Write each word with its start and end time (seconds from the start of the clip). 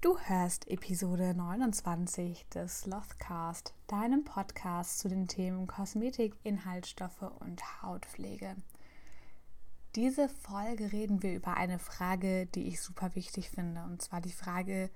Du 0.00 0.16
hörst 0.16 0.68
Episode 0.68 1.34
29 1.34 2.46
des 2.54 2.82
Slothcast, 2.82 3.74
deinem 3.88 4.22
Podcast 4.22 5.00
zu 5.00 5.08
den 5.08 5.26
Themen 5.26 5.66
Kosmetik, 5.66 6.36
Inhaltsstoffe 6.44 7.32
und 7.40 7.82
Hautpflege. 7.82 8.54
Diese 9.96 10.28
Folge 10.28 10.92
reden 10.92 11.24
wir 11.24 11.34
über 11.34 11.56
eine 11.56 11.80
Frage, 11.80 12.46
die 12.46 12.68
ich 12.68 12.80
super 12.80 13.16
wichtig 13.16 13.50
finde, 13.50 13.82
und 13.82 14.00
zwar 14.00 14.20
die 14.20 14.30
Frage, 14.30 14.88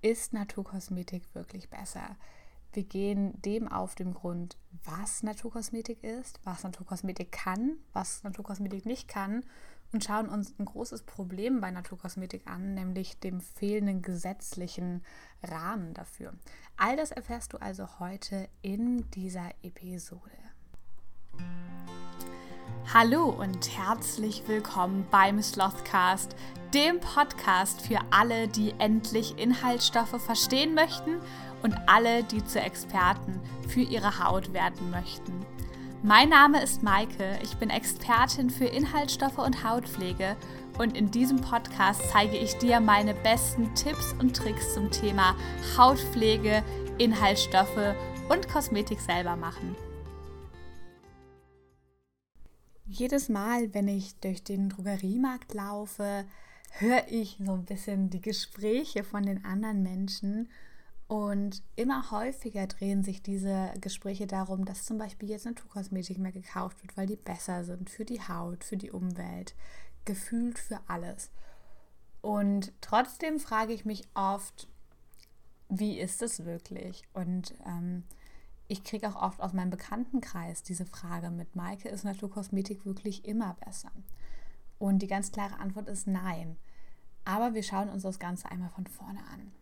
ist 0.00 0.32
Naturkosmetik 0.32 1.34
wirklich 1.34 1.68
besser? 1.68 2.16
Wir 2.72 2.84
gehen 2.84 3.38
dem 3.42 3.68
auf 3.68 3.94
den 3.94 4.14
Grund, 4.14 4.56
was 4.84 5.22
Naturkosmetik 5.22 6.02
ist, 6.02 6.40
was 6.44 6.62
Naturkosmetik 6.62 7.30
kann, 7.30 7.76
was 7.92 8.22
Naturkosmetik 8.22 8.86
nicht 8.86 9.06
kann 9.06 9.44
und 9.92 10.04
schauen 10.04 10.28
uns 10.28 10.54
ein 10.58 10.64
großes 10.64 11.02
Problem 11.02 11.60
bei 11.60 11.70
Naturkosmetik 11.70 12.46
an, 12.46 12.74
nämlich 12.74 13.18
dem 13.20 13.40
fehlenden 13.40 14.02
gesetzlichen 14.02 15.02
Rahmen 15.42 15.94
dafür. 15.94 16.32
All 16.76 16.96
das 16.96 17.10
erfährst 17.10 17.52
du 17.52 17.58
also 17.58 17.98
heute 17.98 18.48
in 18.62 19.10
dieser 19.10 19.50
Episode. 19.62 20.30
Hallo 22.92 23.30
und 23.30 23.76
herzlich 23.76 24.44
willkommen 24.46 25.06
beim 25.10 25.42
Slothcast, 25.42 26.36
dem 26.72 27.00
Podcast 27.00 27.80
für 27.80 27.98
alle, 28.10 28.48
die 28.48 28.74
endlich 28.78 29.38
Inhaltsstoffe 29.38 30.22
verstehen 30.22 30.74
möchten 30.74 31.20
und 31.62 31.74
alle, 31.88 32.22
die 32.22 32.44
zu 32.44 32.60
Experten 32.60 33.40
für 33.68 33.80
ihre 33.80 34.22
Haut 34.22 34.52
werden 34.52 34.90
möchten. 34.90 35.44
Mein 36.06 36.28
Name 36.28 36.62
ist 36.62 36.84
Maike, 36.84 37.36
ich 37.42 37.56
bin 37.56 37.68
Expertin 37.68 38.48
für 38.48 38.66
Inhaltsstoffe 38.66 39.38
und 39.38 39.68
Hautpflege. 39.68 40.36
Und 40.78 40.96
in 40.96 41.10
diesem 41.10 41.40
Podcast 41.40 42.00
zeige 42.12 42.36
ich 42.36 42.56
dir 42.58 42.78
meine 42.78 43.12
besten 43.12 43.74
Tipps 43.74 44.12
und 44.20 44.36
Tricks 44.36 44.72
zum 44.72 44.88
Thema 44.92 45.34
Hautpflege, 45.76 46.62
Inhaltsstoffe 46.98 47.96
und 48.28 48.48
Kosmetik 48.48 49.00
selber 49.00 49.34
machen. 49.34 49.74
Jedes 52.86 53.28
Mal, 53.28 53.74
wenn 53.74 53.88
ich 53.88 54.14
durch 54.20 54.44
den 54.44 54.68
Drogeriemarkt 54.68 55.54
laufe, 55.54 56.24
höre 56.78 57.08
ich 57.08 57.36
so 57.44 57.54
ein 57.54 57.64
bisschen 57.64 58.10
die 58.10 58.22
Gespräche 58.22 59.02
von 59.02 59.24
den 59.24 59.44
anderen 59.44 59.82
Menschen 59.82 60.48
und 61.08 61.62
immer 61.76 62.10
häufiger 62.10 62.66
drehen 62.66 63.04
sich 63.04 63.22
diese 63.22 63.72
Gespräche 63.80 64.26
darum, 64.26 64.64
dass 64.64 64.84
zum 64.84 64.98
Beispiel 64.98 65.30
jetzt 65.30 65.44
Naturkosmetik 65.44 66.18
mehr 66.18 66.32
gekauft 66.32 66.82
wird, 66.82 66.96
weil 66.96 67.06
die 67.06 67.16
besser 67.16 67.62
sind 67.62 67.90
für 67.90 68.04
die 68.04 68.20
Haut, 68.20 68.64
für 68.64 68.76
die 68.76 68.90
Umwelt, 68.90 69.54
gefühlt 70.04 70.58
für 70.58 70.80
alles. 70.88 71.30
Und 72.22 72.72
trotzdem 72.80 73.38
frage 73.38 73.72
ich 73.72 73.84
mich 73.84 74.02
oft, 74.14 74.66
wie 75.68 75.98
ist 76.00 76.22
es 76.22 76.44
wirklich? 76.44 77.04
Und 77.12 77.54
ähm, 77.64 78.02
ich 78.66 78.82
kriege 78.82 79.08
auch 79.08 79.22
oft 79.22 79.40
aus 79.40 79.52
meinem 79.52 79.70
Bekanntenkreis 79.70 80.64
diese 80.64 80.86
Frage 80.86 81.30
mit, 81.30 81.54
Maike, 81.54 81.88
ist 81.88 82.02
Naturkosmetik 82.02 82.84
wirklich 82.84 83.24
immer 83.24 83.54
besser? 83.64 83.92
Und 84.80 85.00
die 85.00 85.06
ganz 85.06 85.30
klare 85.30 85.60
Antwort 85.60 85.88
ist 85.88 86.08
nein. 86.08 86.56
Aber 87.24 87.54
wir 87.54 87.62
schauen 87.62 87.90
uns 87.90 88.02
das 88.02 88.18
Ganze 88.18 88.50
einmal 88.50 88.70
von 88.70 88.88
vorne 88.88 89.20
an 89.32 89.52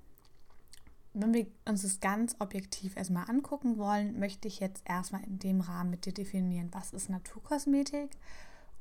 wenn 1.14 1.32
wir 1.32 1.46
uns 1.66 1.82
das 1.82 2.00
ganz 2.00 2.34
objektiv 2.40 2.96
erstmal 2.96 3.30
angucken 3.30 3.78
wollen, 3.78 4.18
möchte 4.18 4.48
ich 4.48 4.58
jetzt 4.58 4.82
erstmal 4.84 5.22
in 5.24 5.38
dem 5.38 5.60
Rahmen 5.60 5.90
mit 5.90 6.06
dir 6.06 6.12
definieren, 6.12 6.68
was 6.72 6.92
ist 6.92 7.08
Naturkosmetik 7.08 8.10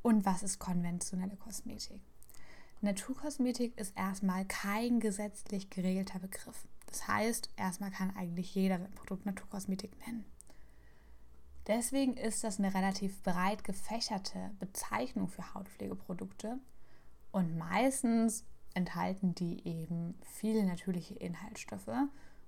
und 0.02 0.26
was 0.26 0.42
ist 0.42 0.58
konventionelle 0.58 1.36
Kosmetik. 1.36 2.02
Naturkosmetik 2.82 3.78
ist 3.78 3.96
erstmal 3.96 4.46
kein 4.46 5.00
gesetzlich 5.00 5.70
geregelter 5.70 6.20
Begriff. 6.20 6.68
Das 6.88 7.08
heißt, 7.08 7.50
erstmal 7.56 7.92
kann 7.92 8.16
eigentlich 8.16 8.54
jeder 8.56 8.80
sein 8.80 8.92
Produkt 8.92 9.26
Naturkosmetik 9.26 9.92
nennen. 10.06 10.26
Deswegen 11.68 12.18
ist 12.18 12.44
das 12.44 12.60
eine 12.60 12.74
relativ 12.74 13.22
breit 13.24 13.64
gefächerte 13.64 14.52
Bezeichnung 14.60 15.30
für 15.30 15.54
Hautpflegeprodukte 15.54 16.60
und 17.32 17.58
meistens 17.58 18.44
enthalten 18.74 19.36
die 19.36 19.66
eben 19.68 20.16
viele 20.22 20.66
natürliche 20.66 21.14
Inhaltsstoffe 21.16 21.92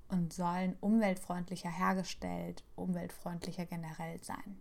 und 0.09 0.33
sollen 0.33 0.75
umweltfreundlicher 0.81 1.69
hergestellt, 1.69 2.63
umweltfreundlicher 2.75 3.65
generell 3.65 4.23
sein. 4.23 4.57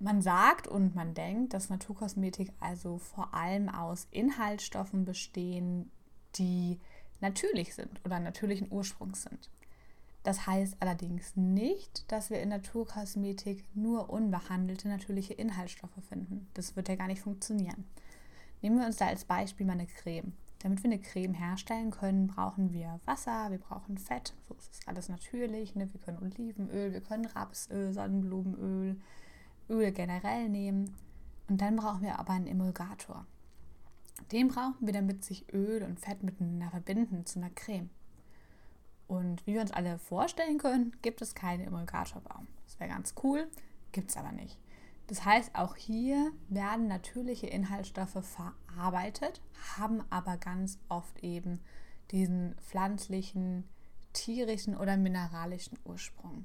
Man 0.00 0.22
sagt 0.22 0.68
und 0.68 0.94
man 0.94 1.14
denkt, 1.14 1.54
dass 1.54 1.70
Naturkosmetik 1.70 2.52
also 2.60 2.98
vor 2.98 3.34
allem 3.34 3.68
aus 3.68 4.06
Inhaltsstoffen 4.12 5.04
bestehen, 5.04 5.90
die 6.36 6.78
natürlich 7.20 7.74
sind 7.74 8.00
oder 8.04 8.20
natürlichen 8.20 8.70
Ursprungs 8.70 9.22
sind. 9.22 9.50
Das 10.22 10.46
heißt 10.46 10.76
allerdings 10.80 11.36
nicht, 11.36 12.10
dass 12.12 12.30
wir 12.30 12.40
in 12.40 12.50
Naturkosmetik 12.50 13.64
nur 13.74 14.10
unbehandelte 14.10 14.88
natürliche 14.88 15.34
Inhaltsstoffe 15.34 16.04
finden. 16.08 16.48
Das 16.54 16.76
wird 16.76 16.88
ja 16.88 16.96
gar 16.96 17.06
nicht 17.06 17.22
funktionieren. 17.22 17.84
Nehmen 18.60 18.78
wir 18.78 18.86
uns 18.86 18.96
da 18.96 19.06
als 19.06 19.24
Beispiel 19.24 19.66
mal 19.66 19.74
eine 19.74 19.86
Creme. 19.86 20.32
Damit 20.60 20.82
wir 20.82 20.90
eine 20.90 21.00
Creme 21.00 21.34
herstellen 21.34 21.92
können, 21.92 22.26
brauchen 22.26 22.72
wir 22.72 22.98
Wasser, 23.04 23.50
wir 23.50 23.58
brauchen 23.58 23.96
Fett, 23.96 24.34
so 24.48 24.54
ist 24.54 24.74
es 24.74 24.88
alles 24.88 25.08
natürlich. 25.08 25.76
Ne? 25.76 25.92
Wir 25.92 26.00
können 26.00 26.18
Olivenöl, 26.18 26.92
wir 26.92 27.00
können 27.00 27.26
Rapsöl, 27.26 27.92
Sonnenblumenöl, 27.92 28.96
Öl 29.70 29.92
generell 29.92 30.48
nehmen. 30.48 30.96
Und 31.48 31.60
dann 31.60 31.76
brauchen 31.76 32.02
wir 32.02 32.18
aber 32.18 32.32
einen 32.32 32.48
Emulgator. 32.48 33.24
Den 34.32 34.48
brauchen 34.48 34.84
wir, 34.84 34.92
damit 34.92 35.24
sich 35.24 35.52
Öl 35.52 35.84
und 35.84 36.00
Fett 36.00 36.24
miteinander 36.24 36.70
verbinden 36.70 37.24
zu 37.24 37.38
einer 37.38 37.50
Creme. 37.50 37.88
Und 39.06 39.46
wie 39.46 39.54
wir 39.54 39.60
uns 39.60 39.70
alle 39.70 39.98
vorstellen 39.98 40.58
können, 40.58 40.94
gibt 41.02 41.22
es 41.22 41.34
keinen 41.34 41.66
Emulgatorbaum. 41.66 42.48
Das 42.64 42.78
wäre 42.80 42.90
ganz 42.90 43.14
cool, 43.22 43.48
gibt 43.92 44.10
es 44.10 44.16
aber 44.16 44.32
nicht. 44.32 44.58
Das 45.08 45.24
heißt, 45.24 45.54
auch 45.54 45.74
hier 45.74 46.32
werden 46.48 46.86
natürliche 46.86 47.46
Inhaltsstoffe 47.46 48.22
verarbeitet, 48.22 49.40
haben 49.78 50.04
aber 50.10 50.36
ganz 50.36 50.78
oft 50.90 51.24
eben 51.24 51.60
diesen 52.10 52.54
pflanzlichen, 52.60 53.64
tierischen 54.12 54.76
oder 54.76 54.98
mineralischen 54.98 55.78
Ursprung. 55.84 56.44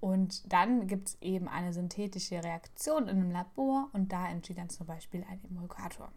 Und 0.00 0.52
dann 0.52 0.86
gibt 0.86 1.08
es 1.08 1.22
eben 1.22 1.48
eine 1.48 1.72
synthetische 1.72 2.44
Reaktion 2.44 3.08
in 3.08 3.16
einem 3.16 3.30
Labor 3.30 3.88
und 3.94 4.12
da 4.12 4.28
entsteht 4.28 4.58
dann 4.58 4.68
zum 4.68 4.86
Beispiel 4.86 5.24
ein 5.26 5.42
Emulgator. 5.44 6.12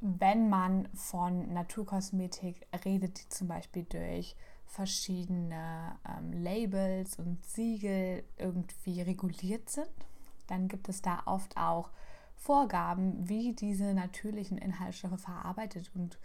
Wenn 0.00 0.48
man 0.48 0.88
von 0.94 1.52
Naturkosmetik 1.52 2.66
redet, 2.82 3.22
die 3.22 3.28
zum 3.28 3.48
Beispiel 3.48 3.84
durch 3.84 4.34
verschiedene 4.70 5.96
ähm, 6.08 6.32
Labels 6.32 7.18
und 7.18 7.44
Siegel 7.44 8.24
irgendwie 8.38 9.02
reguliert 9.02 9.68
sind, 9.68 9.90
dann 10.46 10.68
gibt 10.68 10.88
es 10.88 11.02
da 11.02 11.22
oft 11.26 11.56
auch 11.56 11.90
Vorgaben, 12.36 13.28
wie 13.28 13.52
diese 13.52 13.92
natürlichen 13.94 14.58
Inhaltsstoffe 14.58 15.20
verarbeitet 15.20 15.90
und 15.94 16.18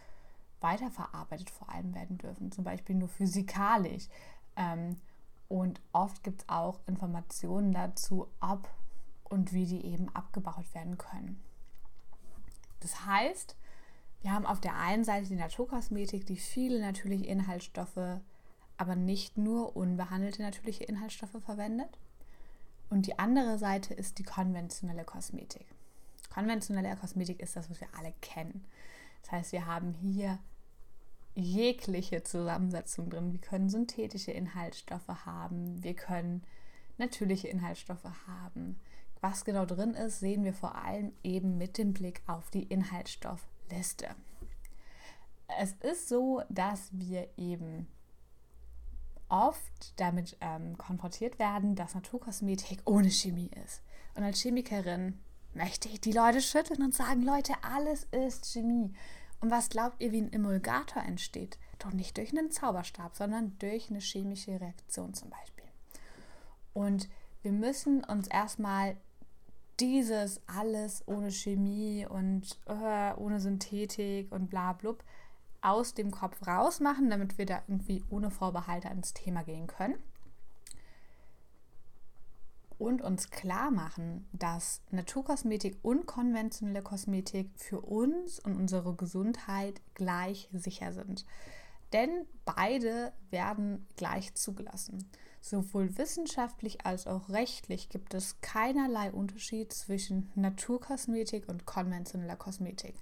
weiterverarbeitet 0.61 1.50
vor 1.50 1.69
allem 1.69 1.94
werden 1.94 2.17
dürfen, 2.17 2.51
zum 2.51 2.63
Beispiel 2.63 2.95
nur 2.95 3.09
physikalisch. 3.09 4.07
Ähm, 4.55 5.01
und 5.47 5.81
oft 5.91 6.23
gibt 6.23 6.41
es 6.41 6.50
auch 6.50 6.79
Informationen 6.88 7.72
dazu, 7.72 8.28
ob 8.39 8.69
und 9.23 9.53
wie 9.53 9.66
die 9.66 9.85
eben 9.85 10.09
abgebaut 10.16 10.73
werden 10.73 10.97
können. 10.97 11.41
Das 12.79 13.05
heißt, 13.05 13.55
wir 14.22 14.31
haben 14.31 14.45
auf 14.45 14.61
der 14.61 14.75
einen 14.75 15.03
Seite 15.03 15.28
die 15.28 15.35
Naturkosmetik, 15.35 16.25
die 16.25 16.38
viele 16.38 16.79
natürliche 16.79 17.25
Inhaltsstoffe 17.25 18.22
aber 18.78 18.96
nicht 18.96 19.38
nur 19.38 19.75
unbehandelte 19.75 20.41
natürliche 20.41 20.84
Inhaltsstoffe 20.84 21.41
verwendet. 21.44 21.97
Und 22.90 23.08
die 23.08 23.18
andere 23.18 23.58
Seite 23.58 23.94
ist 23.94 24.19
die 24.19 24.24
konventionelle 24.24 25.06
Kosmetik. 25.06 25.66
Konventionelle 26.34 26.96
Kosmetik 26.97 27.40
ist 27.40 27.56
das, 27.56 27.69
was 27.69 27.80
wir 27.80 27.88
alle 27.97 28.14
kennen. 28.22 28.66
Das 29.22 29.31
heißt, 29.31 29.52
wir 29.53 29.66
haben 29.66 29.94
hier 29.94 30.40
jegliche 31.35 32.23
Zusammensetzung 32.23 33.09
drin. 33.09 33.34
Wir 33.34 33.41
können 33.41 33.70
synthetische 33.70 34.32
Inhaltsstoffe 34.32 35.26
haben, 35.26 35.84
wir 35.84 35.94
können 35.94 36.44
natürliche 36.97 37.47
Inhaltsstoffe 37.47 38.08
haben. 38.28 38.79
Was 39.22 39.44
genau 39.44 39.66
drin 39.66 39.94
ist, 39.96 40.20
sehen 40.20 40.44
wir 40.44 40.53
vor 40.53 40.76
allem 40.76 41.11
eben 41.23 41.58
mit 41.58 41.78
dem 41.78 41.94
Blick 41.94 42.22
auf 42.28 42.49
die 42.52 42.64
Inhaltsstoffliste. 42.64 44.08
Es 45.59 45.73
ist 45.73 46.09
so, 46.09 46.41
dass 46.49 46.90
wir 46.91 47.28
eben 47.38 47.88
oft 49.29 49.99
damit 49.99 50.37
ähm, 50.41 50.77
konfrontiert 50.77 51.39
werden, 51.39 51.75
dass 51.75 51.95
Naturkosmetik 51.95 52.81
ohne 52.85 53.09
Chemie 53.09 53.51
ist. 53.66 53.81
Und 54.16 54.23
als 54.23 54.39
Chemikerin 54.41 55.19
möchte 55.53 55.89
ich 55.89 56.01
die 56.01 56.11
Leute 56.11 56.41
schütteln 56.41 56.83
und 56.83 56.93
sagen, 56.93 57.22
Leute, 57.23 57.53
alles 57.63 58.05
ist 58.11 58.51
Chemie. 58.51 58.93
Und 59.41 59.51
was 59.51 59.69
glaubt 59.69 60.01
ihr, 60.01 60.11
wie 60.11 60.22
ein 60.22 60.33
Emulgator 60.33 61.03
entsteht? 61.03 61.57
Doch 61.79 61.91
nicht 61.91 62.17
durch 62.17 62.31
einen 62.31 62.51
Zauberstab, 62.51 63.16
sondern 63.16 63.57
durch 63.59 63.89
eine 63.89 63.99
chemische 63.99 64.59
Reaktion 64.59 65.13
zum 65.13 65.29
Beispiel. 65.29 65.66
Und 66.73 67.09
wir 67.41 67.51
müssen 67.51 68.03
uns 68.03 68.27
erstmal 68.27 68.97
dieses 69.79 70.41
alles 70.47 71.03
ohne 71.07 71.31
Chemie 71.31 72.05
und 72.09 72.57
äh, 72.66 73.13
ohne 73.16 73.39
Synthetik 73.39 74.31
und 74.31 74.49
bla 74.49 74.73
blub 74.73 75.03
aus 75.66 75.94
dem 75.94 76.12
Kopf 76.12 76.46
rausmachen, 76.46 77.09
damit 77.09 77.38
wir 77.38 77.46
da 77.46 77.62
irgendwie 77.67 78.03
ohne 78.09 78.29
Vorbehalte 78.29 78.90
ans 78.90 79.14
Thema 79.14 79.44
gehen 79.44 79.67
können. 79.67 79.96
Und 82.78 83.02
uns 83.02 83.29
klar 83.29 83.72
machen, 83.72 84.28
dass 84.34 84.82
Naturkosmetik 84.91 85.78
und 85.82 86.06
konventionelle 86.06 86.82
Kosmetik 86.84 87.50
für 87.56 87.79
uns 87.79 88.40
und 88.40 88.56
unsere 88.56 88.94
Gesundheit 88.96 89.82
gleich 89.94 90.50
sicher 90.52 90.91
sind. 90.91 91.26
Denn 91.94 92.26
beide 92.44 93.14
werden 93.29 93.88
gleich 93.96 94.35
zugelassen. 94.35 95.09
Sowohl 95.40 95.97
wissenschaftlich 95.97 96.85
als 96.85 97.08
auch 97.08 97.29
rechtlich 97.29 97.90
gibt 97.90 98.14
es 98.14 98.41
keinerlei 98.41 99.11
Unterschied 99.11 99.72
zwischen 99.72 100.32
Naturkosmetik 100.35 101.47
und 101.47 101.66
konventioneller 101.66 102.35
Kosmetik. 102.35 102.96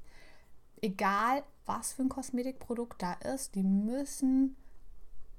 Egal, 0.84 1.44
was 1.66 1.94
für 1.94 2.02
ein 2.02 2.10
Kosmetikprodukt 2.10 3.02
da 3.02 3.14
ist, 3.14 3.56
die 3.56 3.64
müssen 3.64 4.58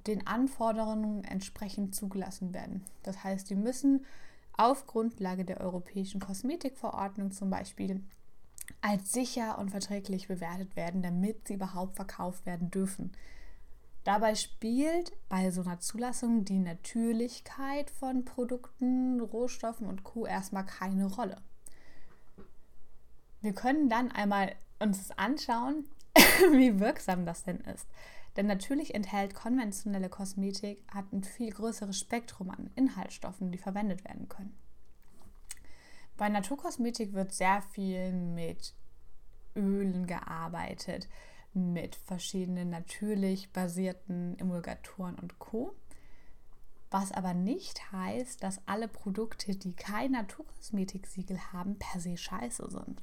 den 0.07 0.27
Anforderungen 0.27 1.23
entsprechend 1.23 1.95
zugelassen 1.95 2.55
werden. 2.55 2.83
Das 3.03 3.23
heißt, 3.23 3.51
die 3.51 3.55
müssen 3.55 4.07
auf 4.55 4.87
Grundlage 4.87 5.45
der 5.45 5.61
Europäischen 5.61 6.19
Kosmetikverordnung 6.19 7.31
zum 7.31 7.51
Beispiel 7.51 8.03
als 8.81 9.13
sicher 9.13 9.59
und 9.59 9.69
verträglich 9.69 10.29
bewertet 10.29 10.77
werden, 10.77 11.03
damit 11.03 11.47
sie 11.47 11.55
überhaupt 11.55 11.97
verkauft 11.97 12.47
werden 12.47 12.71
dürfen. 12.71 13.13
Dabei 14.03 14.37
spielt 14.37 15.13
bei 15.29 15.51
so 15.51 15.61
einer 15.61 15.79
Zulassung 15.79 16.47
die 16.47 16.59
Natürlichkeit 16.59 17.91
von 17.91 18.25
Produkten, 18.25 19.21
Rohstoffen 19.21 19.87
und 19.87 20.05
Co. 20.05 20.25
erstmal 20.25 20.65
keine 20.65 21.05
Rolle. 21.05 21.37
Wir 23.43 23.53
können 23.53 23.91
dann 23.91 24.11
einmal 24.11 24.55
uns 24.85 25.11
anschauen, 25.13 25.85
wie 26.53 26.79
wirksam 26.79 27.27
das 27.27 27.43
denn 27.43 27.61
ist. 27.61 27.89
Denn 28.37 28.47
natürlich 28.47 28.95
enthält 28.95 29.35
konventionelle 29.35 30.09
Kosmetik 30.09 30.83
hat 30.93 31.13
ein 31.13 31.23
viel 31.23 31.51
größeres 31.51 31.99
Spektrum 31.99 32.51
an 32.51 32.71
Inhaltsstoffen, 32.75 33.53
die 33.53 33.59
verwendet 33.59 34.05
werden 34.05 34.29
können. 34.29 34.57
Bei 36.17 36.29
Naturkosmetik 36.29 37.13
wird 37.13 37.33
sehr 37.33 37.63
viel 37.63 38.13
mit 38.13 38.75
Ölen 39.57 40.07
gearbeitet, 40.07 41.09
mit 41.53 41.95
verschiedenen 41.95 42.71
natürlich 42.71 43.53
basierten 43.53 44.39
Emulgatoren 44.39 45.17
und 45.17 45.39
Co. 45.39 45.75
Was 46.91 47.13
aber 47.13 47.35
nicht 47.35 47.93
heißt, 47.93 48.43
dass 48.43 48.61
alle 48.67 48.89
Produkte, 48.89 49.57
die 49.57 49.75
kein 49.75 50.13
Naturkosmetik-Siegel 50.13 51.39
haben, 51.53 51.79
per 51.79 52.01
se 52.01 52.17
scheiße 52.17 52.71
sind. 52.71 53.03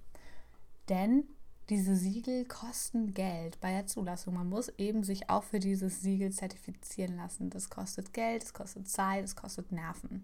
Denn 0.88 1.24
diese 1.70 1.96
Siegel 1.96 2.46
kosten 2.46 3.14
Geld 3.14 3.60
bei 3.62 3.72
der 3.72 3.88
Zulassung. 3.88 4.34
Man 4.34 4.50
muss 4.50 4.70
eben 4.78 5.04
sich 5.04 5.30
auch 5.30 5.44
für 5.44 5.60
dieses 5.60 6.02
Siegel 6.02 6.32
zertifizieren 6.32 7.16
lassen. 7.16 7.50
Das 7.50 7.70
kostet 7.70 8.14
Geld, 8.14 8.44
es 8.44 8.54
kostet 8.54 8.90
Zeit, 8.90 9.24
es 9.24 9.36
kostet 9.36 9.72
Nerven. 9.72 10.24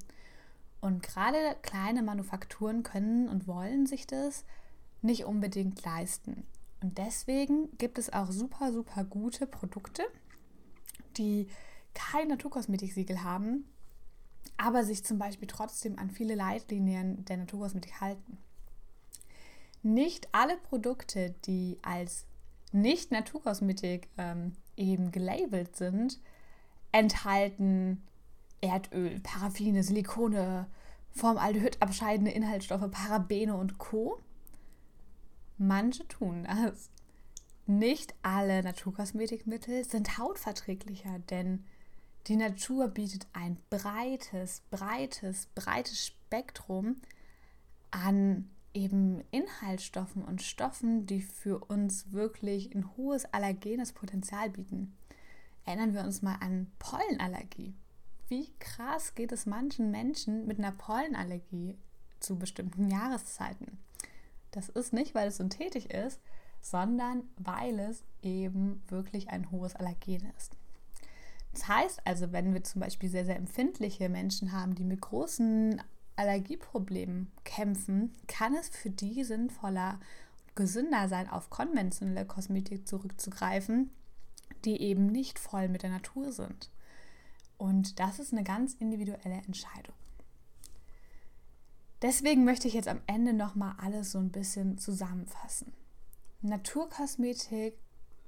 Und 0.81 1.04
gerade 1.04 1.56
kleine 1.62 2.04
Manufakturen 2.04 2.84
können 2.84 3.30
und 3.30 3.48
wollen 3.48 3.86
sich 3.86 4.06
das 4.07 4.45
nicht 5.01 5.25
unbedingt 5.25 5.84
leisten. 5.84 6.45
Und 6.81 6.98
deswegen 6.98 7.75
gibt 7.78 7.98
es 7.98 8.13
auch 8.13 8.31
super, 8.31 8.72
super 8.72 9.04
gute 9.04 9.48
Produkte, 9.48 10.04
die 11.18 11.48
kein 11.94 12.28
Naturkosmetik-Siegel 12.28 13.24
haben, 13.24 13.66
aber 14.57 14.83
sich 14.83 15.04
zum 15.04 15.18
Beispiel 15.18 15.48
trotzdem 15.48 15.98
an 15.98 16.12
viele 16.12 16.36
Leitlinien 16.36 17.25
der 17.25 17.38
Naturkosmetik 17.38 18.00
halten. 18.01 18.38
Nicht 19.88 20.28
alle 20.34 20.57
Produkte, 20.57 21.34
die 21.45 21.80
als 21.81 22.25
nicht 22.74 23.13
Naturkosmetik 23.13 24.10
ähm, 24.18 24.51
eben 24.75 25.12
gelabelt 25.12 25.78
sind, 25.78 26.19
enthalten 26.92 28.04
Erdöl, 28.60 29.22
Paraffine, 29.22 29.84
Silikone, 29.84 30.68
Formaldehyd 31.12 31.81
abscheidende 31.81 32.31
Inhaltsstoffe, 32.31 32.92
Parabene 32.92 33.56
und 33.56 33.78
Co. 33.78 34.19
Manche 35.57 36.06
tun 36.10 36.44
das. 36.44 36.90
Nicht 37.66 38.13
alle 38.24 38.63
Naturkosmetikmittel 38.63 39.86
sind 39.86 40.18
hautverträglicher, 40.18 41.19
denn 41.30 41.63
die 42.28 42.36
Natur 42.36 42.90
bietet 42.90 43.25
ein 43.31 43.56
breites, 43.69 44.63
breites, 44.69 45.45
breites 45.56 46.07
Spektrum 46.07 46.98
an 47.90 48.50
eben 48.78 49.24
Inhaltsstoffen 49.32 50.24
und 50.24 50.42
Stoffen, 50.44 51.08
die 51.08 51.22
für 51.22 51.66
uns 51.66 52.12
wirklich 52.12 52.74
ein 52.76 52.96
hohes 52.96 53.26
allergenes 53.34 53.92
Potenzial 53.92 54.52
bieten. 54.52 54.96
Erinnern 55.66 55.94
wir 55.94 56.02
uns 56.04 56.22
mal 56.22 56.36
an 56.36 56.68
Pollenallergie. 56.78 57.74
Wie 58.28 58.54
krass 58.60 59.16
geht 59.16 59.32
es 59.32 59.46
manchen 59.46 59.90
Menschen 59.90 60.46
mit 60.46 60.60
einer 60.60 60.72
Pollenallergie 60.72 61.78
zu 62.20 62.38
bestimmten 62.38 62.90
Jahreszeiten? 62.90 63.80
Das 64.52 64.70
ist 64.70 64.94
nicht, 64.94 65.16
weil 65.16 65.30
es 65.30 65.38
synthetisch 65.38 65.88
ist, 65.88 66.22
sondern 66.62 67.24
weil 67.38 67.80
es 67.80 68.04
eben 68.22 68.84
wirklich 68.88 69.30
ein 69.30 69.52
hohes 69.52 69.76
Allergen 69.76 70.32
ist. 70.38 70.56
Das 71.54 71.68
heißt 71.68 72.02
also, 72.06 72.32
wenn 72.32 72.54
wir 72.54 72.64
zum 72.64 72.82
Beispiel 72.82 73.10
sehr, 73.10 73.26
sehr 73.26 73.38
empfindliche 73.38 74.10
Menschen 74.10 74.52
haben, 74.52 74.76
die 74.76 74.84
mit 74.84 75.02
großen 75.02 75.82
Allergieproblemen 76.18 77.31
kämpfen, 77.44 78.14
kann 78.28 78.56
es 78.56 78.69
für 78.69 78.90
die 78.90 79.24
sinnvoller 79.24 80.00
und 80.48 80.56
gesünder 80.56 81.08
sein, 81.08 81.30
auf 81.30 81.50
konventionelle 81.50 82.25
Kosmetik 82.25 82.88
zurückzugreifen, 82.88 83.92
die 84.66 84.81
eben 84.81 85.06
nicht 85.06 85.40
voll 85.40 85.69
mit 85.69 85.84
der 85.84 85.92
Natur 85.92 86.31
sind. 86.34 86.69
Und 87.58 88.00
das 88.00 88.19
ist 88.19 88.34
eine 88.34 88.44
ganz 88.44 88.74
individuelle 88.74 89.42
Entscheidung. 89.46 89.96
Deswegen 92.02 92.44
möchte 92.44 92.68
ich 92.68 92.74
jetzt 92.74 92.88
am 92.88 93.02
Ende 93.08 93.34
nochmal 93.34 93.75
alles 93.80 94.12
so 94.12 94.19
ein 94.19 94.31
bisschen 94.31 94.78
zusammenfassen. 94.78 95.74
Naturkosmetik, 96.42 97.75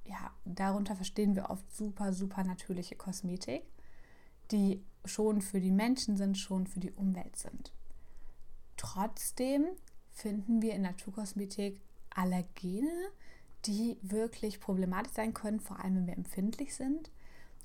ja, 0.05 0.31
darunter 0.45 0.95
verstehen 0.95 1.35
wir 1.35 1.51
oft 1.51 1.71
super, 1.75 2.13
super 2.13 2.43
natürliche 2.43 2.95
Kosmetik, 2.95 3.63
die 4.51 4.83
schon 5.05 5.41
für 5.41 5.61
die 5.61 5.71
Menschen 5.71 6.17
sind, 6.17 6.37
schon 6.37 6.65
für 6.65 6.79
die 6.79 6.91
Umwelt 6.91 7.35
sind. 7.35 7.71
Trotzdem 8.79 9.65
finden 10.13 10.61
wir 10.61 10.73
in 10.73 10.83
Naturkosmetik 10.83 11.81
Allergene, 12.11 13.09
die 13.65 13.97
wirklich 14.01 14.61
problematisch 14.61 15.11
sein 15.11 15.33
können, 15.33 15.59
vor 15.59 15.83
allem 15.83 15.97
wenn 15.97 16.07
wir 16.07 16.17
empfindlich 16.17 16.73
sind. 16.73 17.11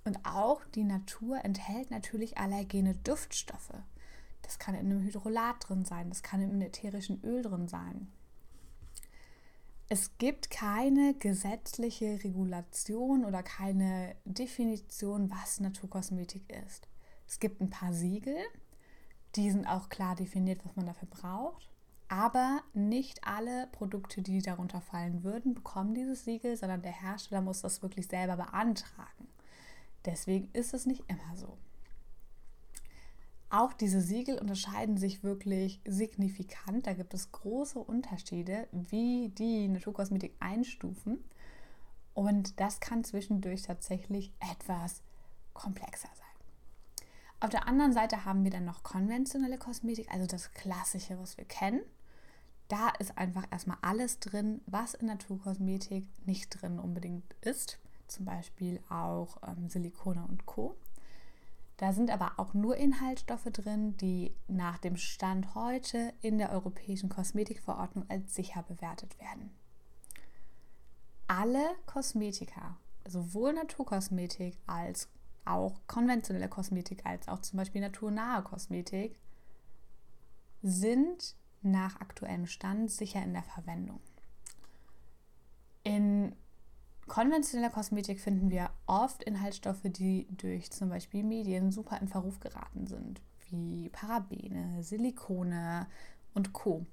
Und 0.04 0.18
auch 0.26 0.64
die 0.74 0.82
Natur 0.82 1.44
enthält 1.44 1.92
natürlich 1.92 2.36
allergene 2.36 2.96
Duftstoffe. 2.96 3.74
Das 4.42 4.58
kann 4.58 4.74
in 4.74 4.90
einem 4.90 5.02
Hydrolat 5.02 5.68
drin 5.68 5.84
sein, 5.84 6.08
das 6.08 6.24
kann 6.24 6.42
in 6.42 6.50
einem 6.50 6.62
ätherischen 6.62 7.22
Öl 7.22 7.42
drin 7.42 7.68
sein. 7.68 8.10
Es 9.88 10.18
gibt 10.18 10.50
keine 10.50 11.14
gesetzliche 11.14 12.24
Regulation 12.24 13.24
oder 13.24 13.44
keine 13.44 14.16
Definition, 14.24 15.30
was 15.30 15.60
Naturkosmetik 15.60 16.52
ist. 16.66 16.88
Es 17.28 17.38
gibt 17.38 17.60
ein 17.60 17.70
paar 17.70 17.92
Siegel, 17.92 18.36
die 19.36 19.50
sind 19.50 19.66
auch 19.66 19.88
klar 19.88 20.14
definiert, 20.14 20.64
was 20.64 20.76
man 20.76 20.86
dafür 20.86 21.08
braucht. 21.08 21.68
Aber 22.08 22.60
nicht 22.74 23.26
alle 23.26 23.66
Produkte, 23.68 24.22
die 24.22 24.40
darunter 24.42 24.80
fallen 24.80 25.24
würden, 25.24 25.54
bekommen 25.54 25.94
dieses 25.94 26.24
Siegel, 26.24 26.56
sondern 26.56 26.82
der 26.82 26.92
Hersteller 26.92 27.40
muss 27.40 27.62
das 27.62 27.82
wirklich 27.82 28.08
selber 28.08 28.36
beantragen. 28.36 29.28
Deswegen 30.04 30.50
ist 30.52 30.74
es 30.74 30.86
nicht 30.86 31.02
immer 31.08 31.36
so. 31.36 31.56
Auch 33.48 33.72
diese 33.72 34.00
Siegel 34.00 34.38
unterscheiden 34.38 34.96
sich 34.96 35.22
wirklich 35.22 35.80
signifikant. 35.86 36.86
Da 36.86 36.92
gibt 36.92 37.14
es 37.14 37.32
große 37.32 37.78
Unterschiede, 37.78 38.68
wie 38.72 39.28
die 39.30 39.68
Naturkosmetik 39.68 40.34
einstufen. 40.40 41.24
Und 42.14 42.58
das 42.60 42.80
kann 42.80 43.04
zwischendurch 43.04 43.62
tatsächlich 43.62 44.32
etwas 44.40 45.02
komplexer 45.52 46.08
sein. 46.14 46.23
Auf 47.44 47.50
der 47.50 47.68
anderen 47.68 47.92
Seite 47.92 48.24
haben 48.24 48.42
wir 48.42 48.50
dann 48.50 48.64
noch 48.64 48.82
konventionelle 48.82 49.58
Kosmetik, 49.58 50.10
also 50.10 50.26
das 50.26 50.52
Klassische, 50.52 51.18
was 51.20 51.36
wir 51.36 51.44
kennen. 51.44 51.82
Da 52.68 52.88
ist 52.98 53.18
einfach 53.18 53.44
erstmal 53.50 53.76
alles 53.82 54.18
drin, 54.18 54.62
was 54.64 54.94
in 54.94 55.08
Naturkosmetik 55.08 56.08
nicht 56.24 56.48
drin 56.48 56.78
unbedingt 56.78 57.34
ist. 57.42 57.78
Zum 58.06 58.24
Beispiel 58.24 58.80
auch 58.88 59.36
ähm, 59.46 59.68
Silikone 59.68 60.26
und 60.26 60.46
Co. 60.46 60.74
Da 61.76 61.92
sind 61.92 62.10
aber 62.10 62.32
auch 62.38 62.54
nur 62.54 62.78
Inhaltsstoffe 62.78 63.50
drin, 63.52 63.94
die 63.98 64.34
nach 64.48 64.78
dem 64.78 64.96
Stand 64.96 65.54
heute 65.54 66.14
in 66.22 66.38
der 66.38 66.50
Europäischen 66.50 67.10
Kosmetikverordnung 67.10 68.08
als 68.08 68.34
sicher 68.34 68.62
bewertet 68.62 69.20
werden. 69.20 69.54
Alle 71.26 71.74
Kosmetika, 71.84 72.78
sowohl 73.06 73.52
Naturkosmetik 73.52 74.58
als 74.66 75.10
auch 75.44 75.80
konventionelle 75.86 76.48
Kosmetik 76.48 77.04
als 77.04 77.28
auch 77.28 77.40
zum 77.40 77.58
Beispiel 77.58 77.80
naturnahe 77.80 78.42
Kosmetik 78.42 79.18
sind 80.62 81.36
nach 81.62 82.00
aktuellem 82.00 82.46
Stand 82.46 82.90
sicher 82.90 83.22
in 83.22 83.32
der 83.32 83.42
Verwendung. 83.42 84.00
In 85.82 86.34
konventioneller 87.06 87.70
Kosmetik 87.70 88.20
finden 88.20 88.50
wir 88.50 88.70
oft 88.86 89.22
Inhaltsstoffe, 89.22 89.82
die 89.84 90.26
durch 90.30 90.70
zum 90.70 90.88
Beispiel 90.88 91.22
Medien 91.22 91.70
super 91.70 92.00
in 92.00 92.08
Verruf 92.08 92.40
geraten 92.40 92.86
sind, 92.86 93.20
wie 93.50 93.90
Parabene, 93.90 94.82
Silikone 94.82 95.86
und 96.32 96.52
Co. 96.52 96.86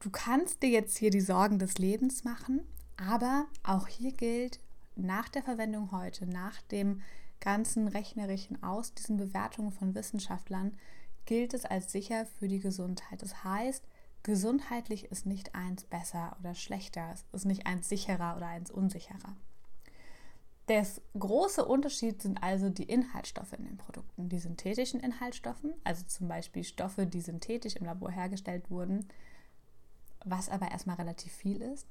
Du 0.00 0.10
kannst 0.10 0.62
dir 0.62 0.70
jetzt 0.70 0.96
hier 0.98 1.10
die 1.10 1.20
Sorgen 1.20 1.58
des 1.58 1.78
Lebens 1.78 2.24
machen, 2.24 2.60
aber 2.96 3.46
auch 3.62 3.86
hier 3.86 4.12
gilt, 4.12 4.60
nach 5.00 5.28
der 5.28 5.42
Verwendung 5.42 5.92
heute, 5.92 6.26
nach 6.26 6.60
dem 6.62 7.02
ganzen 7.40 7.88
rechnerischen 7.88 8.62
Aus 8.62 8.94
diesen 8.94 9.16
Bewertungen 9.16 9.72
von 9.72 9.94
Wissenschaftlern, 9.94 10.78
gilt 11.26 11.54
es 11.54 11.64
als 11.64 11.92
sicher 11.92 12.26
für 12.38 12.48
die 12.48 12.60
Gesundheit. 12.60 13.22
Das 13.22 13.44
heißt, 13.44 13.84
gesundheitlich 14.22 15.04
ist 15.06 15.26
nicht 15.26 15.54
eins 15.54 15.84
besser 15.84 16.36
oder 16.40 16.54
schlechter, 16.54 17.12
es 17.12 17.24
ist 17.32 17.44
nicht 17.46 17.66
eins 17.66 17.88
sicherer 17.88 18.36
oder 18.36 18.46
eins 18.46 18.70
unsicherer. 18.70 19.36
Der 20.68 20.86
große 21.18 21.64
Unterschied 21.64 22.22
sind 22.22 22.42
also 22.44 22.68
die 22.68 22.84
Inhaltsstoffe 22.84 23.54
in 23.54 23.64
den 23.64 23.76
Produkten. 23.76 24.28
Die 24.28 24.38
synthetischen 24.38 25.00
Inhaltsstoffe, 25.00 25.66
also 25.82 26.04
zum 26.06 26.28
Beispiel 26.28 26.62
Stoffe, 26.62 27.06
die 27.06 27.20
synthetisch 27.20 27.74
im 27.74 27.86
Labor 27.86 28.12
hergestellt 28.12 28.70
wurden, 28.70 29.08
was 30.24 30.48
aber 30.48 30.70
erstmal 30.70 30.94
relativ 30.94 31.32
viel 31.32 31.60
ist. 31.60 31.88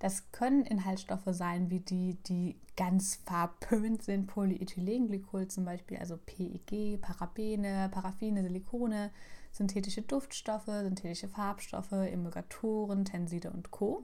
Das 0.00 0.32
können 0.32 0.64
Inhaltsstoffe 0.64 1.28
sein, 1.28 1.68
wie 1.68 1.80
die, 1.80 2.14
die 2.26 2.58
ganz 2.74 3.16
verpönt 3.16 4.02
sind, 4.02 4.26
Polyethylenglycol 4.26 5.48
zum 5.48 5.66
Beispiel, 5.66 5.98
also 5.98 6.16
PEG, 6.16 6.98
Parabene, 6.98 7.90
Paraffine, 7.92 8.42
Silikone, 8.42 9.10
synthetische 9.52 10.00
Duftstoffe, 10.00 10.64
synthetische 10.64 11.28
Farbstoffe, 11.28 11.92
Emulgatoren, 11.92 13.04
Tenside 13.04 13.50
und 13.50 13.70
Co. 13.70 14.02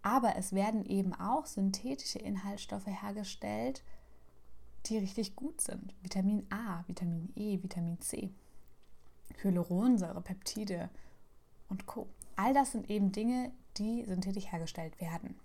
Aber 0.00 0.36
es 0.36 0.54
werden 0.54 0.86
eben 0.86 1.12
auch 1.12 1.44
synthetische 1.44 2.18
Inhaltsstoffe 2.18 2.86
hergestellt, 2.86 3.82
die 4.86 4.96
richtig 4.96 5.36
gut 5.36 5.60
sind. 5.60 5.92
Vitamin 6.00 6.46
A, 6.48 6.84
Vitamin 6.86 7.30
E, 7.36 7.62
Vitamin 7.62 8.00
C, 8.00 8.30
Hyaluronsäure, 9.42 10.22
Peptide 10.22 10.88
und 11.68 11.84
Co. 11.84 12.08
All 12.36 12.54
das 12.54 12.72
sind 12.72 12.88
eben 12.88 13.12
Dinge, 13.12 13.52
die 13.78 14.04
synthetisch 14.04 14.50
hergestellt 14.50 15.00
werden. 15.00 15.36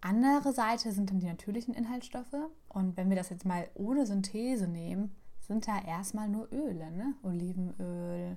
Andere 0.00 0.52
Seite 0.52 0.92
sind 0.92 1.10
dann 1.10 1.20
die 1.20 1.26
natürlichen 1.26 1.72
Inhaltsstoffe. 1.72 2.36
Und 2.68 2.96
wenn 2.96 3.08
wir 3.08 3.16
das 3.16 3.30
jetzt 3.30 3.46
mal 3.46 3.68
ohne 3.74 4.04
Synthese 4.06 4.68
nehmen, 4.68 5.16
sind 5.40 5.66
da 5.66 5.80
erstmal 5.80 6.28
nur 6.28 6.52
Öle. 6.52 6.90
Ne? 6.90 7.14
Olivenöl, 7.22 8.36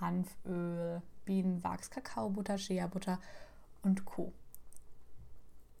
Hanföl, 0.00 1.02
Bienenwachs, 1.24 1.90
Kakaobutter, 1.90 2.56
Shea-Butter 2.56 3.18
und 3.82 4.04
Co. 4.04 4.32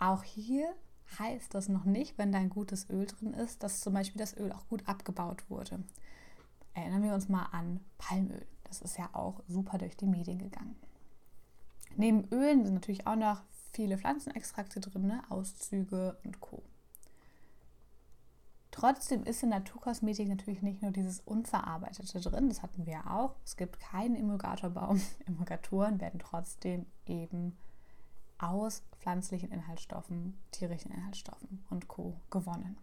Auch 0.00 0.24
hier 0.24 0.74
heißt 1.20 1.54
das 1.54 1.68
noch 1.68 1.84
nicht, 1.84 2.18
wenn 2.18 2.32
da 2.32 2.38
ein 2.38 2.50
gutes 2.50 2.90
Öl 2.90 3.06
drin 3.06 3.34
ist, 3.34 3.62
dass 3.62 3.80
zum 3.80 3.94
Beispiel 3.94 4.18
das 4.18 4.36
Öl 4.36 4.50
auch 4.50 4.66
gut 4.68 4.88
abgebaut 4.88 5.48
wurde. 5.48 5.84
Erinnern 6.74 7.04
wir 7.04 7.14
uns 7.14 7.28
mal 7.28 7.46
an 7.52 7.78
Palmöl. 7.98 8.44
Das 8.64 8.80
ist 8.80 8.98
ja 8.98 9.08
auch 9.12 9.40
super 9.46 9.78
durch 9.78 9.96
die 9.96 10.06
Medien 10.06 10.38
gegangen. 10.38 10.74
Neben 11.96 12.24
Ölen 12.32 12.64
sind 12.64 12.74
natürlich 12.74 13.06
auch 13.06 13.16
noch 13.16 13.42
viele 13.72 13.98
Pflanzenextrakte 13.98 14.80
drin, 14.80 15.06
ne? 15.06 15.22
Auszüge 15.28 16.16
und 16.24 16.40
Co. 16.40 16.62
Trotzdem 18.70 19.24
ist 19.24 19.42
in 19.42 19.50
Naturkosmetik 19.50 20.28
natürlich 20.28 20.62
nicht 20.62 20.80
nur 20.80 20.92
dieses 20.92 21.20
Unverarbeitete 21.20 22.20
drin, 22.20 22.48
das 22.48 22.62
hatten 22.62 22.86
wir 22.86 22.94
ja 22.94 23.06
auch. 23.10 23.36
Es 23.44 23.56
gibt 23.56 23.78
keinen 23.78 24.16
Emulgatorbaum. 24.16 25.00
Emulgatoren 25.26 26.00
werden 26.00 26.20
trotzdem 26.20 26.86
eben 27.06 27.56
aus 28.38 28.82
pflanzlichen 28.98 29.52
Inhaltsstoffen, 29.52 30.38
tierischen 30.50 30.90
Inhaltsstoffen 30.90 31.64
und 31.70 31.86
Co. 31.86 32.18
gewonnen. 32.30 32.76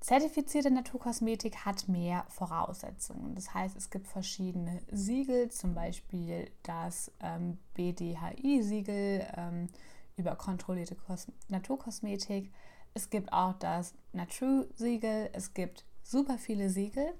Zertifizierte 0.00 0.70
Naturkosmetik 0.70 1.66
hat 1.66 1.86
mehr 1.86 2.24
Voraussetzungen. 2.28 3.34
Das 3.34 3.52
heißt, 3.52 3.76
es 3.76 3.90
gibt 3.90 4.06
verschiedene 4.06 4.80
Siegel, 4.90 5.50
zum 5.50 5.74
Beispiel 5.74 6.50
das 6.62 7.12
ähm, 7.20 7.58
BDHI-Siegel 7.74 9.26
ähm, 9.36 9.68
über 10.16 10.36
kontrollierte 10.36 10.94
Kos 10.94 11.26
Naturkosmetik. 11.48 12.50
Es 12.94 13.10
gibt 13.10 13.30
auch 13.32 13.52
das 13.58 13.92
Natrue-Siegel. 14.12 15.30
Es 15.34 15.52
gibt 15.52 15.84
super 16.02 16.38
viele 16.38 16.70
Siegel, 16.70 17.12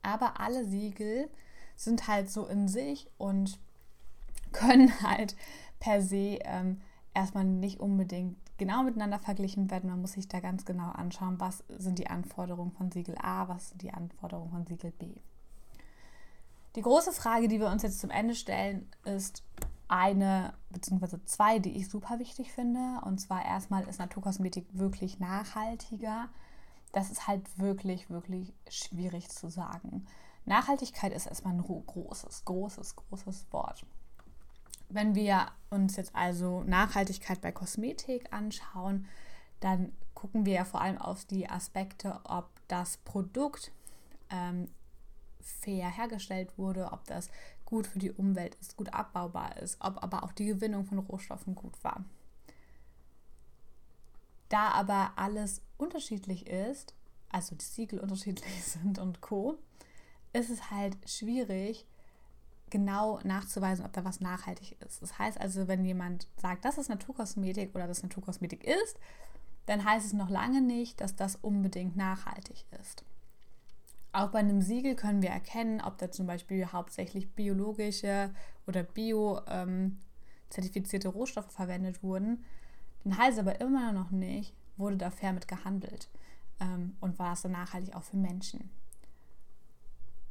aber 0.00 0.40
alle 0.40 0.64
Siegel 0.64 1.28
sind 1.76 2.08
halt 2.08 2.30
so 2.30 2.46
in 2.46 2.66
sich 2.66 3.10
und 3.18 3.60
können 4.52 5.02
halt 5.02 5.36
per 5.78 6.00
se 6.00 6.38
ähm, 6.44 6.80
erstmal 7.16 7.44
nicht 7.44 7.80
unbedingt 7.80 8.36
genau 8.58 8.82
miteinander 8.82 9.18
verglichen 9.18 9.70
werden. 9.70 9.90
Man 9.90 10.00
muss 10.00 10.12
sich 10.12 10.28
da 10.28 10.40
ganz 10.40 10.64
genau 10.64 10.90
anschauen, 10.90 11.40
was 11.40 11.64
sind 11.68 11.98
die 11.98 12.08
Anforderungen 12.08 12.72
von 12.72 12.92
Siegel 12.92 13.16
A, 13.20 13.48
was 13.48 13.70
sind 13.70 13.82
die 13.82 13.92
Anforderungen 13.92 14.50
von 14.50 14.66
Siegel 14.66 14.92
B. 14.92 15.14
Die 16.76 16.82
große 16.82 17.12
Frage, 17.12 17.48
die 17.48 17.58
wir 17.58 17.70
uns 17.70 17.82
jetzt 17.82 18.00
zum 18.00 18.10
Ende 18.10 18.34
stellen, 18.34 18.86
ist 19.04 19.42
eine 19.88 20.52
bzw. 20.70 21.18
zwei, 21.24 21.58
die 21.58 21.76
ich 21.76 21.88
super 21.88 22.18
wichtig 22.18 22.52
finde. 22.52 23.00
Und 23.04 23.18
zwar 23.18 23.44
erstmal 23.44 23.84
ist 23.84 23.98
Naturkosmetik 23.98 24.66
wirklich 24.72 25.18
nachhaltiger. 25.18 26.28
Das 26.92 27.10
ist 27.10 27.26
halt 27.26 27.58
wirklich, 27.58 28.10
wirklich 28.10 28.52
schwierig 28.68 29.30
zu 29.30 29.48
sagen. 29.48 30.06
Nachhaltigkeit 30.44 31.12
ist 31.12 31.26
erstmal 31.26 31.54
ein 31.54 31.62
großes, 31.62 32.44
großes, 32.44 32.96
großes 32.96 33.46
Wort. 33.52 33.86
Wenn 34.88 35.14
wir 35.14 35.48
uns 35.70 35.96
jetzt 35.96 36.14
also 36.14 36.62
Nachhaltigkeit 36.62 37.40
bei 37.40 37.52
Kosmetik 37.52 38.32
anschauen, 38.32 39.06
dann 39.60 39.92
gucken 40.14 40.46
wir 40.46 40.54
ja 40.54 40.64
vor 40.64 40.80
allem 40.80 40.98
auf 40.98 41.24
die 41.24 41.48
Aspekte, 41.48 42.20
ob 42.24 42.48
das 42.68 42.98
Produkt 42.98 43.72
ähm, 44.30 44.68
fair 45.40 45.88
hergestellt 45.88 46.56
wurde, 46.58 46.92
ob 46.92 47.04
das 47.06 47.30
gut 47.64 47.86
für 47.86 47.98
die 47.98 48.12
Umwelt 48.12 48.56
ist, 48.56 48.76
gut 48.76 48.92
abbaubar 48.92 49.56
ist, 49.58 49.76
ob 49.80 50.02
aber 50.02 50.22
auch 50.22 50.32
die 50.32 50.46
Gewinnung 50.46 50.84
von 50.84 50.98
Rohstoffen 50.98 51.54
gut 51.54 51.82
war. 51.82 52.04
Da 54.48 54.70
aber 54.70 55.12
alles 55.16 55.60
unterschiedlich 55.76 56.46
ist, 56.46 56.94
also 57.28 57.54
die 57.54 57.64
Siegel 57.64 57.98
unterschiedlich 58.00 58.64
sind 58.64 58.98
und 58.98 59.20
Co., 59.20 59.58
ist 60.32 60.50
es 60.50 60.70
halt 60.70 60.96
schwierig, 61.08 61.86
genau 62.70 63.20
nachzuweisen, 63.24 63.84
ob 63.84 63.92
da 63.92 64.04
was 64.04 64.20
nachhaltig 64.20 64.80
ist. 64.82 65.02
Das 65.02 65.18
heißt 65.18 65.40
also, 65.40 65.66
wenn 65.68 65.84
jemand 65.84 66.26
sagt, 66.36 66.64
das 66.64 66.78
ist 66.78 66.88
Naturkosmetik 66.88 67.74
oder 67.74 67.86
das 67.86 68.02
Naturkosmetik 68.02 68.64
ist, 68.64 68.98
dann 69.66 69.84
heißt 69.84 70.06
es 70.06 70.12
noch 70.12 70.30
lange 70.30 70.60
nicht, 70.60 71.00
dass 71.00 71.14
das 71.16 71.36
unbedingt 71.36 71.96
nachhaltig 71.96 72.64
ist. 72.80 73.04
Auch 74.12 74.30
bei 74.30 74.38
einem 74.38 74.62
Siegel 74.62 74.94
können 74.96 75.22
wir 75.22 75.30
erkennen, 75.30 75.82
ob 75.82 75.98
da 75.98 76.10
zum 76.10 76.26
Beispiel 76.26 76.66
hauptsächlich 76.66 77.34
biologische 77.34 78.34
oder 78.66 78.82
bio-zertifizierte 78.82 81.08
ähm, 81.08 81.14
Rohstoffe 81.14 81.52
verwendet 81.52 82.02
wurden. 82.02 82.44
Dann 83.04 83.18
heißt 83.18 83.34
es 83.34 83.38
aber 83.38 83.60
immer 83.60 83.92
noch 83.92 84.10
nicht, 84.10 84.54
wurde 84.76 84.96
da 84.96 85.10
fair 85.10 85.32
mit 85.32 85.46
gehandelt 85.48 86.08
ähm, 86.60 86.96
und 87.00 87.18
war 87.18 87.32
es 87.34 87.42
dann 87.42 87.52
nachhaltig 87.52 87.94
auch 87.94 88.04
für 88.04 88.16
Menschen. 88.16 88.70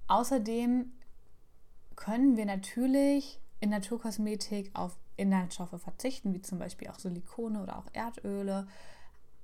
Außerdem 0.07 0.91
können 1.95 2.37
wir 2.37 2.45
natürlich 2.45 3.39
in 3.59 3.69
Naturkosmetik 3.69 4.71
auf 4.73 4.97
Inhaltsstoffe 5.17 5.81
verzichten, 5.81 6.33
wie 6.33 6.41
zum 6.41 6.59
Beispiel 6.59 6.89
auch 6.89 6.99
Silikone 6.99 7.61
oder 7.61 7.77
auch 7.77 7.87
Erdöle. 7.93 8.67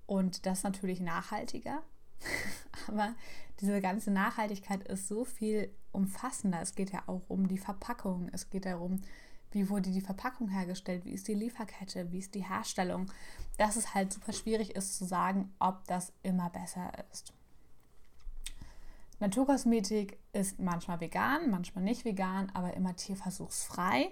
Und 0.06 0.46
das 0.46 0.64
natürlich 0.64 1.00
nachhaltiger. 1.00 1.82
Aber 2.88 3.16
diese 3.60 3.80
ganze 3.82 4.12
Nachhaltigkeit 4.12 4.84
ist 4.88 5.08
so 5.08 5.24
viel 5.24 5.74
umfassender. 5.92 6.62
Es 6.62 6.76
geht 6.76 6.92
ja 6.92 7.04
auch 7.08 7.22
um 7.28 7.48
die 7.48 7.58
Verpackung. 7.58 8.30
Es 8.32 8.50
geht 8.50 8.66
darum, 8.66 9.02
wie 9.52 9.70
wurde 9.70 9.90
die 9.90 10.02
Verpackung 10.02 10.50
hergestellt, 10.50 11.06
wie 11.06 11.12
ist 11.12 11.28
die 11.28 11.34
Lieferkette, 11.34 12.12
wie 12.12 12.20
ist 12.20 12.36
die 12.36 12.48
Herstellung. 12.48 13.12
Dass 13.58 13.76
es 13.76 13.94
halt 13.94 14.14
super 14.14 14.34
schwierig 14.34 14.76
ist 14.76 14.98
zu 14.98 15.06
sagen, 15.06 15.54
ob 15.60 15.86
das 15.88 16.14
immer 16.24 16.50
besser 16.50 16.92
ist. 17.12 17.34
Naturkosmetik 19.22 20.18
ist 20.34 20.60
manchmal 20.60 21.00
vegan, 21.00 21.52
manchmal 21.52 21.84
nicht 21.84 22.06
vegan, 22.06 22.52
aber 22.56 22.74
immer 22.74 22.96
tierversuchsfrei. 22.96 24.12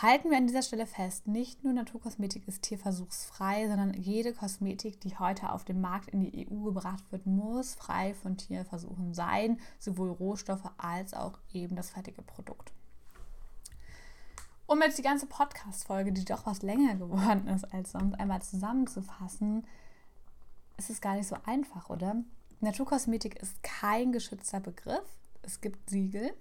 Halten 0.00 0.30
wir 0.30 0.38
an 0.38 0.46
dieser 0.46 0.62
Stelle 0.62 0.86
fest, 0.86 1.26
nicht 1.26 1.62
nur 1.62 1.74
Naturkosmetik 1.74 2.48
ist 2.48 2.62
tierversuchsfrei, 2.62 3.68
sondern 3.68 3.92
jede 3.92 4.32
Kosmetik, 4.32 4.98
die 5.02 5.18
heute 5.18 5.52
auf 5.52 5.66
dem 5.66 5.82
Markt 5.82 6.08
in 6.08 6.20
die 6.20 6.48
EU 6.48 6.62
gebracht 6.62 7.04
wird, 7.10 7.26
muss 7.26 7.74
frei 7.74 8.14
von 8.14 8.38
Tierversuchen 8.38 9.12
sein, 9.12 9.60
sowohl 9.78 10.10
Rohstoffe 10.10 10.70
als 10.78 11.12
auch 11.12 11.38
eben 11.52 11.76
das 11.76 11.90
fertige 11.90 12.22
Produkt. 12.22 12.72
Um 14.66 14.80
jetzt 14.80 14.96
die 14.96 15.02
ganze 15.02 15.26
Podcast-Folge, 15.26 16.12
die 16.12 16.24
doch 16.24 16.46
was 16.46 16.62
länger 16.62 16.94
geworden 16.94 17.46
ist 17.48 17.64
als 17.74 17.92
sonst, 17.92 18.18
einmal 18.18 18.40
zusammenzufassen, 18.40 19.66
ist 20.78 20.88
es 20.88 21.02
gar 21.02 21.14
nicht 21.14 21.28
so 21.28 21.36
einfach, 21.44 21.90
oder? 21.90 22.16
Naturkosmetik 22.60 23.40
ist 23.40 23.62
kein 23.62 24.12
geschützter 24.12 24.60
Begriff. 24.60 25.04
Es 25.42 25.60
gibt 25.60 25.88
Siegel, 25.88 26.32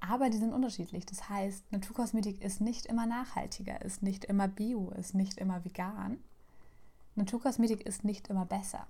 aber 0.00 0.30
die 0.30 0.38
sind 0.38 0.52
unterschiedlich. 0.52 1.04
Das 1.06 1.28
heißt, 1.28 1.70
Naturkosmetik 1.72 2.42
ist 2.42 2.60
nicht 2.60 2.86
immer 2.86 3.06
nachhaltiger, 3.06 3.82
ist 3.82 4.02
nicht 4.02 4.24
immer 4.24 4.48
bio, 4.48 4.90
ist 4.90 5.14
nicht 5.14 5.38
immer 5.38 5.64
vegan. 5.64 6.18
Naturkosmetik 7.16 7.84
ist 7.86 8.04
nicht 8.04 8.28
immer 8.28 8.46
besser. 8.46 8.86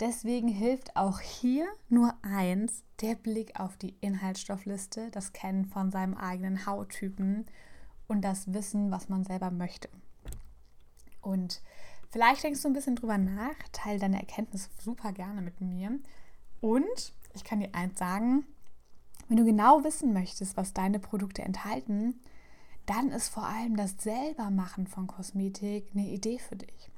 Deswegen 0.00 0.48
hilft 0.48 0.96
auch 0.96 1.20
hier 1.20 1.66
nur 1.88 2.14
eins, 2.22 2.82
der 3.00 3.14
Blick 3.14 3.58
auf 3.60 3.76
die 3.76 3.94
Inhaltsstoffliste, 4.00 5.10
das 5.10 5.32
Kennen 5.32 5.64
von 5.64 5.90
seinem 5.90 6.14
eigenen 6.14 6.66
Hauttypen 6.66 7.46
und 8.08 8.22
das 8.22 8.52
Wissen, 8.52 8.90
was 8.90 9.08
man 9.08 9.24
selber 9.24 9.50
möchte. 9.50 9.88
Und 11.20 11.62
vielleicht 12.12 12.44
denkst 12.44 12.62
du 12.62 12.68
ein 12.68 12.74
bisschen 12.74 12.96
drüber 12.96 13.18
nach, 13.18 13.56
teile 13.72 13.98
deine 13.98 14.20
Erkenntnisse 14.20 14.70
super 14.78 15.12
gerne 15.12 15.42
mit 15.42 15.60
mir. 15.60 15.98
Und 16.60 17.12
ich 17.34 17.42
kann 17.42 17.60
dir 17.60 17.74
eins 17.74 17.98
sagen, 17.98 18.46
wenn 19.28 19.38
du 19.38 19.44
genau 19.44 19.82
wissen 19.82 20.12
möchtest, 20.12 20.56
was 20.56 20.72
deine 20.74 21.00
Produkte 21.00 21.42
enthalten, 21.42 22.20
dann 22.86 23.10
ist 23.10 23.28
vor 23.28 23.46
allem 23.46 23.76
das 23.76 23.94
Selbermachen 23.98 24.86
von 24.86 25.06
Kosmetik 25.06 25.90
eine 25.94 26.08
Idee 26.08 26.38
für 26.38 26.56
dich. 26.56 26.90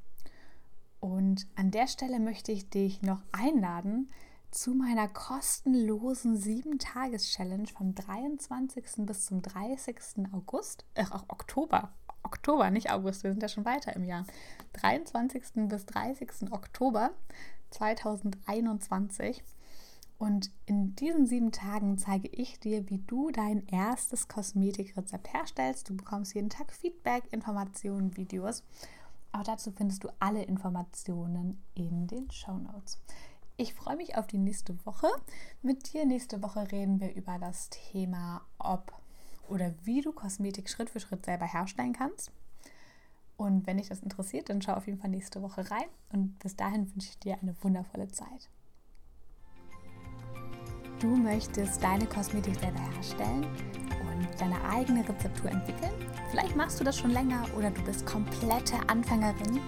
Und 1.01 1.47
an 1.55 1.71
der 1.71 1.87
Stelle 1.87 2.19
möchte 2.19 2.51
ich 2.51 2.71
dich 2.71 3.03
noch 3.03 3.21
einladen 3.33 4.11
zu 4.51 4.73
meiner 4.73 5.09
kostenlosen 5.09 6.39
7-Tages-Challenge 6.39 7.67
vom 7.67 7.95
23. 7.95 8.85
bis 9.07 9.27
zum 9.27 9.43
30. 9.43 9.97
August, 10.33 10.87
äh, 10.95 11.05
auch 11.11 11.25
Oktober. 11.29 11.93
Oktober, 12.35 12.69
nicht 12.71 12.91
August, 12.91 13.23
wir 13.23 13.31
sind 13.31 13.43
ja 13.43 13.49
schon 13.49 13.65
weiter 13.65 13.95
im 13.95 14.03
Jahr. 14.03 14.25
23. 14.73 15.69
bis 15.69 15.87
30. 15.87 16.51
Oktober 16.51 17.11
2021. 17.71 19.45
Und 20.19 20.51
in 20.67 20.97
diesen 20.97 21.27
sieben 21.27 21.53
Tagen 21.53 21.97
zeige 21.97 22.29
ich 22.29 22.59
dir, 22.59 22.91
wie 22.91 22.99
du 22.99 23.31
dein 23.31 23.65
erstes 23.69 24.27
Kosmetikrezept 24.27 25.33
herstellst. 25.33 25.89
Du 25.89 25.97
bekommst 25.97 26.35
jeden 26.35 26.51
Tag 26.51 26.73
Feedback, 26.73 27.23
Informationen, 27.33 28.17
Videos. 28.17 28.65
Auch 29.31 29.45
dazu 29.45 29.71
findest 29.71 30.03
du 30.03 30.09
alle 30.19 30.43
Informationen 30.43 31.63
in 31.75 32.09
den 32.09 32.31
Show 32.33 32.59
Notes. 32.59 32.99
Ich 33.57 33.75
freue 33.75 33.97
mich 33.97 34.17
auf 34.17 34.27
die 34.27 34.39
nächste 34.39 34.85
Woche. 34.85 35.07
Mit 35.63 35.93
dir 35.93 36.05
nächste 36.05 36.43
Woche 36.43 36.73
reden 36.73 36.99
wir 36.99 37.15
über 37.15 37.39
das 37.39 37.71
Thema, 37.71 38.43
ob 38.59 38.93
oder 39.49 39.75
wie 39.83 40.01
du 40.01 40.13
Kosmetik 40.13 40.69
Schritt 40.69 40.91
für 40.91 41.01
Schritt 41.01 41.25
selber 41.25 41.47
herstellen 41.47 41.93
kannst. 41.93 42.31
Und 43.37 43.67
wenn 43.67 43.79
dich 43.79 43.89
das 43.89 44.01
interessiert, 44.01 44.49
dann 44.49 44.63
schau 44.63 44.75
auf 44.75 44.87
jeden 44.87 44.99
Fall 44.99 45.11
nächste 45.11 45.43
Woche 45.43 45.69
rein. 45.71 45.89
Und 46.13 46.39
bis 46.39 46.57
dahin 46.57 46.93
wünsche 46.95 47.09
ich 47.11 47.19
dir 47.19 47.39
eine 47.41 47.55
wundervolle 47.63 48.09
Zeit. 48.09 48.49
Du 51.01 51.17
möchtest 51.17 51.83
deine 51.83 52.07
Kosmetik 52.07 52.55
selber 52.55 52.81
herstellen 52.95 53.45
und 53.45 54.41
deine 54.41 54.63
eigene 54.65 55.07
Rezeptur 55.07 55.51
entwickeln? 55.51 55.93
Vielleicht 56.31 56.57
machst 56.57 56.81
du 56.81 56.85
das 56.85 56.97
schon 56.97 57.11
länger 57.11 57.45
oder 57.57 57.71
du 57.71 57.83
bist 57.83 58.07
komplette 58.07 58.77
Anfängerin. 58.89 59.61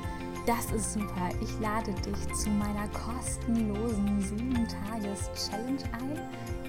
Das 0.47 0.71
ist 0.71 0.93
super. 0.93 1.29
Ich 1.41 1.59
lade 1.61 1.93
dich 1.93 2.35
zu 2.35 2.49
meiner 2.51 2.87
kostenlosen 2.89 4.23
7-Tages-Challenge 4.23 5.83
ein, 5.93 6.21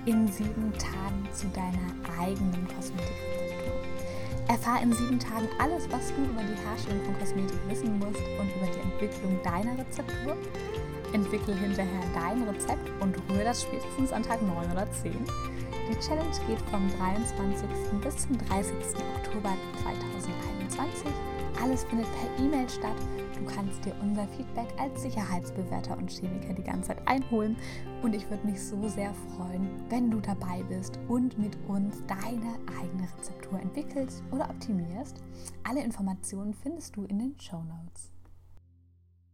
in 0.05 0.27
sieben 0.27 0.73
Tagen 0.73 1.27
zu 1.31 1.47
deiner 1.49 2.19
eigenen 2.19 2.67
Kosmetikrezeptur. 2.75 3.73
Erfahr 4.47 4.81
in 4.81 4.91
sieben 4.93 5.19
Tagen 5.19 5.47
alles, 5.59 5.87
was 5.91 6.07
du 6.15 6.23
über 6.23 6.41
die 6.41 6.67
Herstellung 6.67 7.05
von 7.05 7.19
Kosmetik 7.19 7.59
wissen 7.67 7.99
musst 7.99 8.21
und 8.39 8.49
über 8.55 8.65
die 8.73 8.79
Entwicklung 8.79 9.39
deiner 9.43 9.77
Rezeptur 9.77 10.35
Entwickle 11.13 11.55
hinterher 11.55 12.03
dein 12.13 12.43
Rezept 12.43 12.89
und 12.99 13.15
rühre 13.29 13.45
das 13.45 13.61
spätestens 13.63 14.11
an 14.11 14.23
Tag 14.23 14.41
9 14.41 14.71
oder 14.71 14.91
10. 14.91 15.13
Die 15.13 15.99
Challenge 16.05 16.35
geht 16.47 16.61
vom 16.69 16.89
23. 16.97 17.67
bis 18.03 18.17
zum 18.17 18.37
30. 18.49 18.73
Oktober 19.15 19.53
2021. 19.83 21.11
Alles 21.61 21.85
findet 21.85 22.07
per 22.07 22.43
E-Mail 22.43 22.67
statt. 22.69 22.95
Du 23.37 23.45
kannst 23.45 23.85
dir 23.85 23.93
unser 24.01 24.27
Feedback 24.27 24.67
als 24.79 25.01
Sicherheitsbewerter 25.03 25.97
und 25.97 26.09
Chemiker 26.09 26.53
die 26.53 26.63
ganze 26.63 26.89
Zeit 26.89 27.07
einholen. 27.07 27.55
Und 28.01 28.15
ich 28.15 28.29
würde 28.29 28.45
mich 28.45 28.61
so 28.61 28.87
sehr 28.87 29.13
freuen, 29.35 29.69
wenn 29.89 30.09
du 30.09 30.19
dabei 30.19 30.63
bist 30.63 30.99
und 31.07 31.37
mit 31.37 31.57
uns 31.67 32.03
deine 32.07 32.55
eigene 32.79 33.07
Rezeptur 33.17 33.59
entwickelst 33.59 34.23
oder 34.31 34.49
optimierst. 34.49 35.21
Alle 35.63 35.83
Informationen 35.83 36.53
findest 36.53 36.95
du 36.95 37.03
in 37.05 37.19
den 37.19 37.39
Show 37.39 37.63
Notes. 37.63 38.16